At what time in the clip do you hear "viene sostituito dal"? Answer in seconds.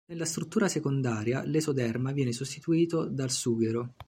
2.11-3.29